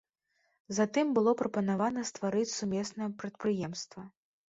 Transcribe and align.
Затым 0.77 1.11
было 1.19 1.35
прапанавана 1.43 2.07
стварыць 2.11 2.49
сумеснае 2.59 3.15
прадпрыемства. 3.25 4.01